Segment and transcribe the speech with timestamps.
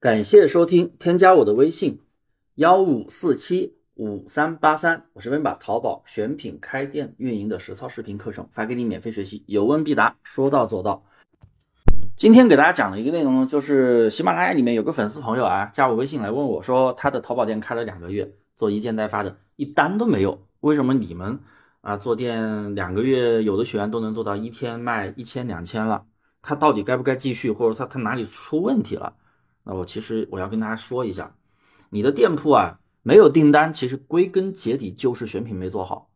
[0.00, 2.02] 感谢收听，添加我的微信
[2.54, 11.02] 幺五四七五三八三，我这边把淘宝选品、开店、运营的实操视频课程发给你免费学习，有问必答，说到做到。
[12.16, 21.40] 今天给大家讲的一个内容呢，就是喜马拉雅里面有个粉丝朋友啊，加我微信来问我说，他的淘宝店开了两个月，做一件代发的，一单都没有，为什么你们
[21.80, 26.04] 啊做店两个月，有的学员都能做到一天卖一千两千了？
[26.40, 29.12] 他到底该不该继续，或者他他哪里出问题了？
[29.68, 31.34] 那我其实我要跟大家说一下，
[31.90, 36.08] 你的店铺啊没有订单，其实归根结底就是选品没做好。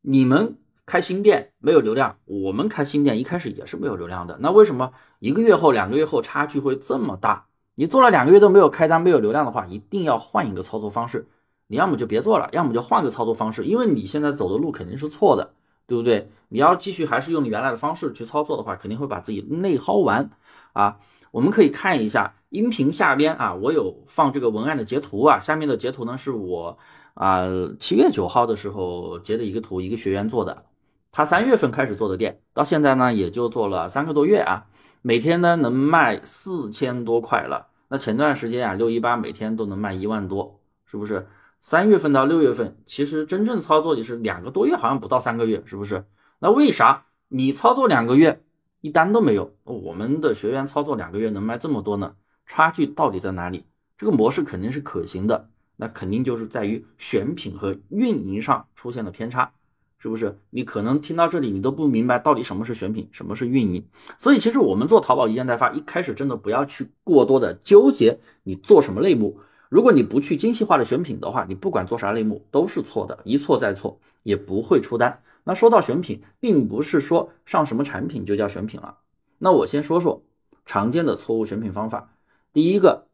[0.00, 4.36] 你们开新店没有流量，我们开新店一开始也是没有流量的。
[4.40, 7.46] 那为什么一个月后、两个月后差距会这么大？
[7.76, 11.28] 你做了两个月都没有开单、没有流量的话，一定要换一个操作方式。
[11.68, 15.54] 你要么就别做了，要么就换个操作方式，因为你现在走的路肯定是错的，
[15.86, 16.28] 对不对？
[16.48, 20.28] 你要继续还是用你原来的方式去操作的话，肯定会把自己内耗完
[20.72, 20.98] 啊。
[21.30, 25.38] 我们可以看一下音频下边啊，我有放这个文案的截图啊。
[25.40, 26.78] 下面的截图呢是我
[27.14, 27.42] 啊
[27.78, 30.64] 七月九号的时候截的一个图，一个学员做的。
[31.10, 34.66] 他三月份开始做的店，到现在呢也就做了三个多月啊，
[35.02, 37.68] 每天呢能卖四千多块了。
[37.88, 41.26] 那前段时间啊六一八每天都能卖一万多，是不是？
[41.60, 46.04] 三月份到六月份，其实真正操作也是两个多月，好像不到三个月，是不是？
[46.38, 48.42] 那为啥你操作两个月？
[48.80, 52.14] 一单都没有，我们的学员操作两个月能卖这么多呢？
[52.46, 53.64] 差距到底在哪里？
[53.96, 59.52] 这个模式肯定是可行的，那肯定就是在于选品和运营上出现了偏差，
[59.98, 60.38] 是不是？
[60.50, 63.84] 你可能听到这里，你都不明白到底什么是选品，什么是运营。
[64.16, 69.40] 所以其实我们做淘宝一件代发，一开始真的不要去过多的纠结你做什么类目。
[69.68, 75.22] 如果你不去精细化的选品的话，你不管做啥类目都是错的，一错再错，也不会出单。
[75.44, 78.96] 那说到选品，并不是说上什么产品就叫选品了。
[79.38, 80.22] 那我先说说
[80.66, 82.12] 常见的错误选品方法。
[82.52, 83.06] 第一个，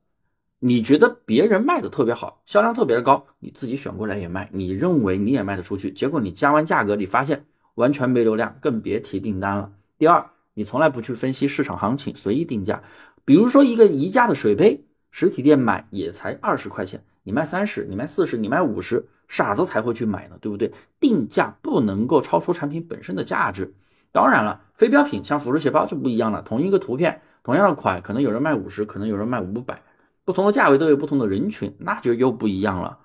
[0.60, 7.44] 你觉得别人卖的特别好，销量特别的高，你自己选过来也卖，你认为你也卖得出去，结果你加完价格，你发现
[7.74, 9.72] 完全没流量，更别提订单了。
[9.98, 12.82] 第二，你从来不去分析市场行情，随意定价。
[13.24, 14.84] 比如说一个宜家的水杯，
[15.16, 19.06] 实体店买也才二十块钱，你卖三十，你卖四十，你卖五十。
[19.28, 20.72] 傻子才会去买呢，对不对？
[20.98, 23.72] 定价不能够超出产品本身的价值。
[24.10, 26.42] 当然了，非标品像辅助鞋包就不一样了。
[26.42, 29.80] 同一个图片，同样的款，可能有人卖五十，可能有人卖五百，
[30.24, 32.98] 不同的价位都有不同的人群，那就又不一样了。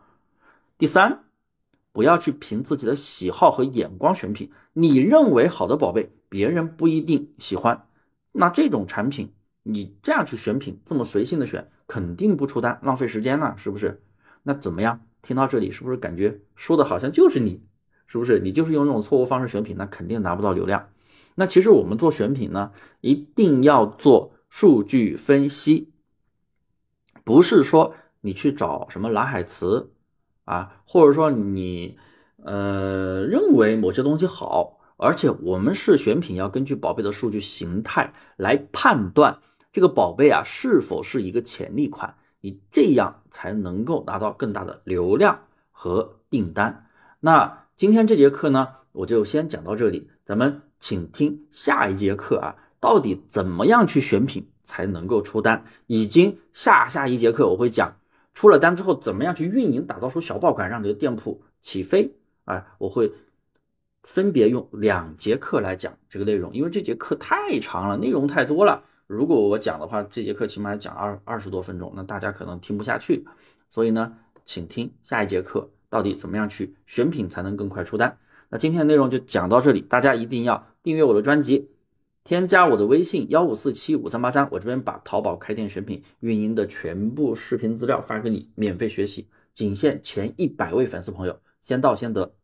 [0.79, 1.25] 第三，
[1.91, 4.51] 不要去凭自己的喜好和眼光选品。
[4.73, 7.85] 你认为好的宝贝，别人不一定喜欢。
[8.31, 9.31] 那这种产品，
[9.63, 14.01] 你这样去选品，这么随性的选，肯定不出单，浪费时间了，是不是？
[14.43, 15.01] 那怎么样？
[15.21, 17.61] 听到这里，是不是感觉说的好像就是你？
[18.07, 20.87] 是不是你就是用这种错误方式选品，那肯定拿不到流量。
[21.35, 25.91] 那其实我们做选品呢，一定要做数据分析，
[27.23, 29.91] 不是说你去找什么蓝海词
[30.45, 31.97] 啊，或者说你
[32.43, 39.39] 呃认为某些东西好，而且我们是选品要根据宝贝的数据形态来判断
[39.71, 42.15] 这个宝贝啊是否是一个潜力款。
[42.41, 45.41] 你这样才能够拿到更大的流量
[45.71, 46.87] 和订单。
[47.19, 55.65] 那今天这节课呢，我就先讲到这里，咱们请听下一节课啊，到底怎么样去选品才能够出单？
[55.87, 57.97] 已经下下一节课我会讲，
[58.33, 62.15] 出了单之后怎么样去运营，打造出小爆款，让你的店铺起飞
[62.45, 62.65] 啊！
[62.77, 63.11] 我会
[64.03, 68.85] 分别用两节课来讲这个内容，因为这节课太长了，内容太多了。
[69.09, 73.25] 如果我讲的话，这节课起码讲二二十多分钟，那大家可能听不下去。
[73.67, 74.15] 所以呢，
[74.45, 78.15] 请听下一节课，到底怎么样去选品才能更快出单？
[78.49, 81.71] 那今天的内容就讲到这里，大家一定要订阅我的专辑，
[82.23, 92.35] 添加我的微信幺五四七五三八三，我这边把淘宝开店选品运营的全部视频资料发给你，免费学习，仅限前一百位粉丝朋友，先到先得。